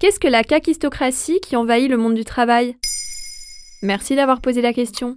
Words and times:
Qu'est-ce 0.00 0.20
que 0.20 0.28
la 0.28 0.44
kakistocratie 0.44 1.40
qui 1.40 1.56
envahit 1.56 1.90
le 1.90 1.96
monde 1.96 2.14
du 2.14 2.24
travail? 2.24 2.76
Merci 3.82 4.14
d'avoir 4.14 4.40
posé 4.40 4.62
la 4.62 4.72
question. 4.72 5.16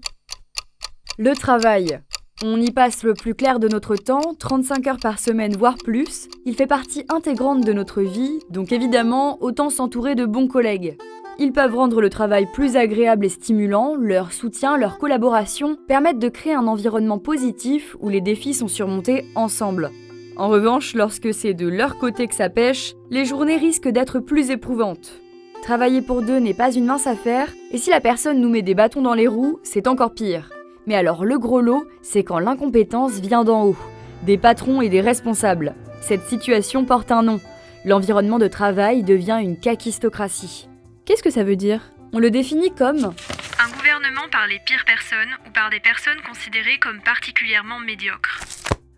Le 1.19 1.35
travail. 1.35 1.99
On 2.43 2.59
y 2.59 2.71
passe 2.71 3.03
le 3.03 3.13
plus 3.13 3.35
clair 3.35 3.59
de 3.59 3.67
notre 3.67 3.95
temps, 3.95 4.33
35 4.39 4.87
heures 4.87 4.99
par 4.99 5.19
semaine, 5.19 5.55
voire 5.55 5.75
plus. 5.83 6.27
Il 6.47 6.55
fait 6.55 6.65
partie 6.65 7.05
intégrante 7.09 7.63
de 7.63 7.73
notre 7.73 8.01
vie, 8.01 8.39
donc 8.49 8.71
évidemment, 8.71 9.37
autant 9.43 9.69
s'entourer 9.69 10.15
de 10.15 10.25
bons 10.25 10.47
collègues. 10.47 10.97
Ils 11.37 11.53
peuvent 11.53 11.75
rendre 11.75 12.01
le 12.01 12.09
travail 12.09 12.47
plus 12.51 12.75
agréable 12.75 13.27
et 13.27 13.29
stimulant, 13.29 13.95
leur 13.95 14.33
soutien, 14.33 14.77
leur 14.77 14.97
collaboration 14.97 15.77
permettent 15.87 16.17
de 16.17 16.29
créer 16.29 16.55
un 16.55 16.65
environnement 16.65 17.19
positif 17.19 17.95
où 17.99 18.09
les 18.09 18.21
défis 18.21 18.55
sont 18.55 18.67
surmontés 18.67 19.25
ensemble. 19.35 19.91
En 20.41 20.49
revanche, 20.49 20.95
lorsque 20.95 21.35
c'est 21.35 21.53
de 21.53 21.67
leur 21.67 21.99
côté 21.99 22.27
que 22.27 22.33
ça 22.33 22.49
pêche, 22.49 22.95
les 23.11 23.25
journées 23.25 23.57
risquent 23.57 23.89
d'être 23.89 24.19
plus 24.19 24.49
éprouvantes. 24.49 25.21
Travailler 25.61 26.01
pour 26.01 26.23
deux 26.23 26.39
n'est 26.39 26.55
pas 26.55 26.73
une 26.73 26.85
mince 26.85 27.05
affaire, 27.05 27.47
et 27.69 27.77
si 27.77 27.91
la 27.91 28.01
personne 28.01 28.41
nous 28.41 28.49
met 28.49 28.63
des 28.63 28.73
bâtons 28.73 29.03
dans 29.03 29.13
les 29.13 29.27
roues, 29.27 29.59
c'est 29.61 29.85
encore 29.85 30.15
pire. 30.15 30.49
Mais 30.87 30.95
alors 30.95 31.25
le 31.25 31.37
gros 31.37 31.61
lot, 31.61 31.85
c'est 32.01 32.23
quand 32.23 32.39
l'incompétence 32.39 33.19
vient 33.19 33.43
d'en 33.43 33.65
haut, 33.65 33.77
des 34.23 34.39
patrons 34.39 34.81
et 34.81 34.89
des 34.89 34.99
responsables. 34.99 35.75
Cette 36.01 36.25
situation 36.27 36.85
porte 36.85 37.11
un 37.11 37.21
nom. 37.21 37.39
L'environnement 37.85 38.39
de 38.39 38.47
travail 38.47 39.03
devient 39.03 39.37
une 39.43 39.59
kakistocratie. 39.59 40.67
Qu'est-ce 41.05 41.21
que 41.21 41.29
ça 41.29 41.43
veut 41.43 41.55
dire? 41.55 41.91
On 42.13 42.17
le 42.17 42.31
définit 42.31 42.73
comme 42.73 43.13
un 43.63 43.77
gouvernement 43.77 44.27
par 44.31 44.47
les 44.47 44.57
pires 44.65 44.85
personnes 44.85 45.37
ou 45.47 45.51
par 45.51 45.69
des 45.69 45.79
personnes 45.79 46.19
considérées 46.27 46.79
comme 46.79 46.99
particulièrement 47.01 47.79
médiocres. 47.79 48.39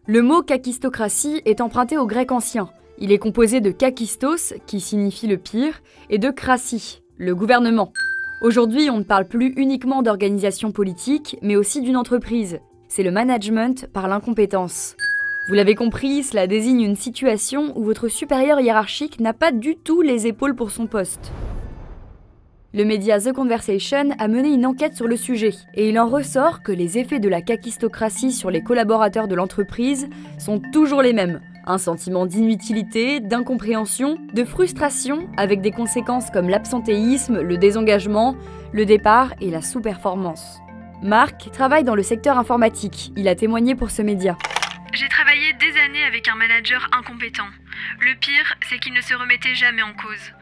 Le 0.05 0.21
mot 0.21 0.41
kakistocratie 0.41 1.41
est 1.45 1.61
emprunté 1.61 1.97
au 1.97 2.05
grec 2.05 2.33
ancien. 2.33 2.69
Il 2.97 3.13
est 3.13 3.17
composé 3.17 3.61
de 3.61 3.71
kakistos, 3.71 4.53
qui 4.67 4.81
signifie 4.81 5.27
le 5.27 5.37
pire, 5.37 5.81
et 6.09 6.17
de 6.17 6.29
kratie, 6.29 7.01
le 7.17 7.33
gouvernement. 7.33 7.93
Aujourd'hui, 8.41 8.89
on 8.89 8.97
ne 8.97 9.03
parle 9.03 9.29
plus 9.29 9.53
uniquement 9.55 10.01
d'organisation 10.01 10.73
politique, 10.73 11.37
mais 11.41 11.55
aussi 11.55 11.81
d'une 11.81 11.95
entreprise. 11.95 12.59
C'est 12.89 13.03
le 13.03 13.11
management 13.11 13.87
par 13.93 14.09
l'incompétence. 14.09 14.97
Vous 15.47 15.53
l'avez 15.53 15.73
compris, 15.73 16.23
cela 16.23 16.47
désigne 16.47 16.81
une 16.81 16.97
situation 16.97 17.71
où 17.77 17.85
votre 17.85 18.09
supérieur 18.09 18.59
hiérarchique 18.59 19.21
n'a 19.21 19.31
pas 19.31 19.53
du 19.53 19.77
tout 19.77 20.01
les 20.01 20.27
épaules 20.27 20.55
pour 20.55 20.71
son 20.71 20.85
poste. 20.85 21.31
Le 22.75 22.85
média 22.85 23.19
The 23.19 23.33
Conversation 23.33 24.09
a 24.17 24.27
mené 24.27 24.49
une 24.49 24.65
enquête 24.65 24.95
sur 24.95 25.07
le 25.07 25.15
sujet, 25.15 25.51
et 25.75 25.89
il 25.89 25.99
en 25.99 26.07
ressort 26.07 26.63
que 26.63 26.71
les 26.71 26.97
effets 26.97 27.19
de 27.19 27.29
la 27.29 27.43
kakistocratie 27.43 28.31
sur 28.31 28.49
les 28.49 28.63
collaborateurs 28.63 29.27
de 29.27 29.35
l'entreprise 29.35 30.09
sont 30.39 30.59
toujours 30.59 31.03
les 31.03 31.13
mêmes. 31.13 31.39
Un 31.67 31.77
sentiment 31.77 32.25
d'inutilité, 32.25 33.19
d'incompréhension, 33.19 34.17
de 34.33 34.43
frustration, 34.43 35.29
avec 35.37 35.61
des 35.61 35.69
conséquences 35.69 36.31
comme 36.31 36.49
l'absentéisme, 36.49 37.41
le 37.41 37.57
désengagement, 37.59 38.35
le 38.71 38.87
départ 38.87 39.35
et 39.39 39.51
la 39.51 39.61
sous-performance. 39.61 40.59
Marc 41.03 41.51
travaille 41.51 41.83
dans 41.83 41.93
le 41.93 42.01
secteur 42.01 42.39
informatique. 42.39 43.13
Il 43.15 43.27
a 43.27 43.35
témoigné 43.35 43.75
pour 43.75 43.91
ce 43.91 44.01
média. 44.01 44.35
J'ai 44.93 45.09
travaillé 45.09 45.53
des 45.59 45.79
années 45.79 46.05
avec 46.05 46.27
un 46.27 46.35
manager 46.35 46.89
incompétent. 46.97 47.49
Le 47.99 48.15
pire, 48.19 48.55
c'est 48.67 48.79
qu'il 48.79 48.93
ne 48.93 49.01
se 49.01 49.13
remettait 49.13 49.53
jamais 49.53 49.83
en 49.83 49.93
cause. 49.93 50.33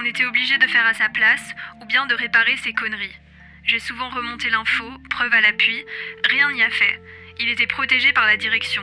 On 0.00 0.04
était 0.04 0.26
obligé 0.26 0.56
de 0.58 0.66
faire 0.66 0.86
à 0.86 0.94
sa 0.94 1.08
place 1.08 1.54
ou 1.82 1.84
bien 1.86 2.06
de 2.06 2.14
réparer 2.14 2.56
ses 2.62 2.72
conneries. 2.72 3.18
J'ai 3.64 3.80
souvent 3.80 4.08
remonté 4.10 4.48
l'info, 4.48 4.84
preuve 5.10 5.32
à 5.32 5.40
l'appui, 5.40 5.84
rien 6.30 6.52
n'y 6.52 6.62
a 6.62 6.70
fait. 6.70 7.00
Il 7.40 7.48
était 7.48 7.66
protégé 7.66 8.12
par 8.12 8.24
la 8.24 8.36
direction. 8.36 8.82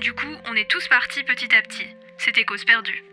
Du 0.00 0.12
coup, 0.12 0.34
on 0.50 0.54
est 0.54 0.68
tous 0.68 0.88
partis 0.88 1.22
petit 1.22 1.54
à 1.54 1.62
petit. 1.62 1.86
C'était 2.18 2.44
cause 2.44 2.64
perdue. 2.64 3.04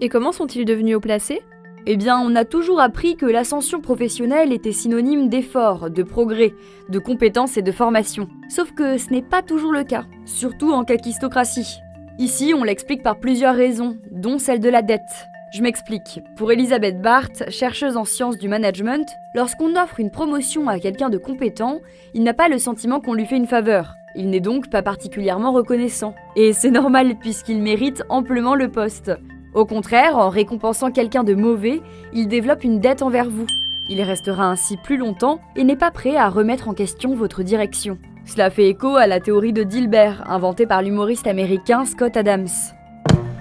Et 0.00 0.08
comment 0.08 0.32
sont-ils 0.32 0.64
devenus 0.64 0.96
haut 0.96 1.00
placés 1.00 1.42
Eh 1.84 1.96
bien, 1.96 2.18
on 2.18 2.34
a 2.34 2.46
toujours 2.46 2.80
appris 2.80 3.16
que 3.16 3.26
l'ascension 3.26 3.82
professionnelle 3.82 4.52
était 4.52 4.72
synonyme 4.72 5.28
d'effort, 5.28 5.90
de 5.90 6.02
progrès, 6.02 6.54
de 6.88 6.98
compétences 6.98 7.58
et 7.58 7.62
de 7.62 7.72
formation. 7.72 8.30
Sauf 8.48 8.72
que 8.72 8.96
ce 8.96 9.10
n'est 9.10 9.22
pas 9.22 9.42
toujours 9.42 9.72
le 9.72 9.84
cas, 9.84 10.06
surtout 10.24 10.72
en 10.72 10.84
kakistocratie. 10.84 11.76
Ici, 12.18 12.54
on 12.56 12.64
l'explique 12.64 13.02
par 13.02 13.20
plusieurs 13.20 13.54
raisons, 13.54 14.00
dont 14.10 14.38
celle 14.38 14.60
de 14.60 14.70
la 14.70 14.80
dette. 14.80 15.27
Je 15.50 15.62
m'explique. 15.62 16.20
Pour 16.36 16.52
Elisabeth 16.52 17.00
Barth, 17.00 17.48
chercheuse 17.48 17.96
en 17.96 18.04
sciences 18.04 18.36
du 18.36 18.48
management, 18.48 19.08
lorsqu'on 19.34 19.76
offre 19.76 19.98
une 19.98 20.10
promotion 20.10 20.68
à 20.68 20.78
quelqu'un 20.78 21.08
de 21.08 21.16
compétent, 21.16 21.80
il 22.12 22.22
n'a 22.22 22.34
pas 22.34 22.48
le 22.48 22.58
sentiment 22.58 23.00
qu'on 23.00 23.14
lui 23.14 23.24
fait 23.24 23.38
une 23.38 23.46
faveur. 23.46 23.94
Il 24.14 24.28
n'est 24.28 24.40
donc 24.40 24.68
pas 24.68 24.82
particulièrement 24.82 25.52
reconnaissant. 25.52 26.14
Et 26.36 26.52
c'est 26.52 26.70
normal 26.70 27.16
puisqu'il 27.18 27.62
mérite 27.62 28.02
amplement 28.10 28.54
le 28.54 28.68
poste. 28.68 29.12
Au 29.54 29.64
contraire, 29.64 30.18
en 30.18 30.28
récompensant 30.28 30.90
quelqu'un 30.90 31.24
de 31.24 31.34
mauvais, 31.34 31.80
il 32.12 32.28
développe 32.28 32.64
une 32.64 32.80
dette 32.80 33.00
envers 33.00 33.30
vous. 33.30 33.46
Il 33.88 34.02
restera 34.02 34.44
ainsi 34.44 34.76
plus 34.76 34.98
longtemps 34.98 35.40
et 35.56 35.64
n'est 35.64 35.76
pas 35.76 35.90
prêt 35.90 36.16
à 36.16 36.28
remettre 36.28 36.68
en 36.68 36.74
question 36.74 37.14
votre 37.14 37.42
direction. 37.42 37.96
Cela 38.26 38.50
fait 38.50 38.68
écho 38.68 38.96
à 38.96 39.06
la 39.06 39.20
théorie 39.20 39.54
de 39.54 39.62
Dilbert, 39.62 40.30
inventée 40.30 40.66
par 40.66 40.82
l'humoriste 40.82 41.26
américain 41.26 41.86
Scott 41.86 42.18
Adams. 42.18 42.48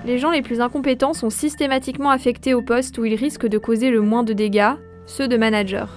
Les 0.08 0.20
gens 0.20 0.32
les 0.32 0.42
plus 0.42 0.62
incompétents 0.62 1.12
sont 1.12 1.30
systématiquement 1.30 2.12
affectés 2.12 2.54
au 2.54 2.62
poste 2.62 2.98
où 2.98 3.04
ils 3.04 3.16
risquent 3.16 3.50
de 3.50 3.58
causer 3.58 3.90
le 3.90 4.00
moins 4.00 4.24
de 4.24 4.32
dégâts, 4.32 4.72
ceux 5.06 5.28
de 5.28 5.36
manager. 5.36 5.90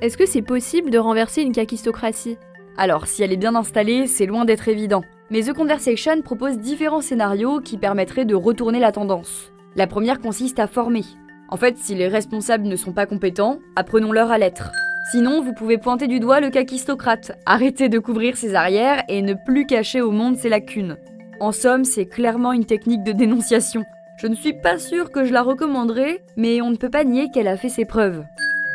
Est-ce 0.00 0.16
que 0.16 0.24
c'est 0.24 0.40
possible 0.40 0.90
de 0.90 0.96
renverser 0.96 1.42
une 1.42 1.52
kakistocratie? 1.52 2.38
Alors, 2.78 3.06
si 3.06 3.22
elle 3.22 3.30
est 3.30 3.36
bien 3.36 3.54
installée, 3.54 4.06
c'est 4.06 4.24
loin 4.24 4.46
d'être 4.46 4.66
évident. 4.66 5.02
Mais 5.28 5.42
The 5.42 5.52
Conversation 5.52 6.22
propose 6.22 6.56
différents 6.56 7.02
scénarios 7.02 7.60
qui 7.60 7.76
permettraient 7.76 8.24
de 8.24 8.34
retourner 8.34 8.80
la 8.80 8.92
tendance. 8.92 9.52
La 9.76 9.86
première 9.86 10.18
consiste 10.18 10.58
à 10.58 10.66
former. 10.66 11.04
En 11.50 11.58
fait, 11.58 11.76
si 11.76 11.94
les 11.94 12.08
responsables 12.08 12.64
ne 12.64 12.76
sont 12.76 12.94
pas 12.94 13.04
compétents, 13.04 13.58
apprenons-leur 13.76 14.30
à 14.30 14.38
l'être. 14.38 14.70
Sinon, 15.10 15.42
vous 15.42 15.52
pouvez 15.52 15.76
pointer 15.76 16.06
du 16.06 16.18
doigt 16.18 16.40
le 16.40 16.48
kakistocrate, 16.48 17.32
arrêter 17.44 17.90
de 17.90 17.98
couvrir 17.98 18.38
ses 18.38 18.54
arrières 18.54 19.04
et 19.08 19.20
ne 19.20 19.34
plus 19.34 19.66
cacher 19.66 20.00
au 20.00 20.12
monde 20.12 20.38
ses 20.38 20.48
lacunes. 20.48 20.96
En 21.42 21.50
somme, 21.50 21.84
c'est 21.84 22.06
clairement 22.06 22.52
une 22.52 22.66
technique 22.66 23.02
de 23.02 23.10
dénonciation. 23.10 23.84
Je 24.16 24.28
ne 24.28 24.36
suis 24.36 24.52
pas 24.52 24.78
sûre 24.78 25.10
que 25.10 25.24
je 25.24 25.32
la 25.32 25.42
recommanderais, 25.42 26.22
mais 26.36 26.62
on 26.62 26.70
ne 26.70 26.76
peut 26.76 26.88
pas 26.88 27.02
nier 27.02 27.30
qu'elle 27.34 27.48
a 27.48 27.56
fait 27.56 27.68
ses 27.68 27.84
preuves. 27.84 28.22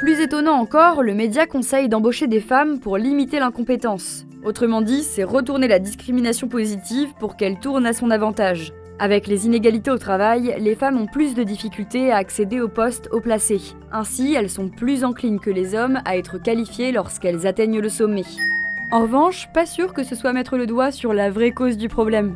Plus 0.01 0.19
étonnant 0.19 0.55
encore, 0.55 1.01
le 1.01 1.13
média 1.13 1.45
conseille 1.45 1.87
d'embaucher 1.87 2.27
des 2.27 2.41
femmes 2.41 2.81
pour 2.81 2.97
limiter 2.97 3.39
l'incompétence. 3.39 4.25
Autrement 4.43 4.81
dit, 4.81 5.03
c'est 5.03 5.23
retourner 5.23 5.69
la 5.69 5.79
discrimination 5.79 6.49
positive 6.49 7.13
pour 7.21 7.37
qu'elle 7.37 7.57
tourne 7.57 7.85
à 7.85 7.93
son 7.93 8.11
avantage. 8.11 8.73
Avec 8.99 9.27
les 9.27 9.45
inégalités 9.45 9.91
au 9.91 9.97
travail, 9.97 10.53
les 10.59 10.75
femmes 10.75 10.99
ont 10.99 11.07
plus 11.07 11.35
de 11.35 11.43
difficultés 11.43 12.11
à 12.11 12.17
accéder 12.17 12.59
aux 12.59 12.67
postes 12.67 13.07
haut 13.13 13.21
placés. 13.21 13.61
Ainsi, 13.93 14.33
elles 14.33 14.49
sont 14.49 14.67
plus 14.67 15.05
enclines 15.05 15.39
que 15.39 15.51
les 15.51 15.73
hommes 15.73 16.01
à 16.03 16.17
être 16.17 16.37
qualifiées 16.37 16.91
lorsqu'elles 16.91 17.47
atteignent 17.47 17.79
le 17.79 17.87
sommet. 17.87 18.25
En 18.91 19.03
revanche, 19.03 19.47
pas 19.53 19.65
sûr 19.65 19.93
que 19.93 20.03
ce 20.03 20.15
soit 20.15 20.33
mettre 20.33 20.57
le 20.57 20.67
doigt 20.67 20.91
sur 20.91 21.13
la 21.13 21.29
vraie 21.29 21.51
cause 21.51 21.77
du 21.77 21.87
problème. 21.87 22.35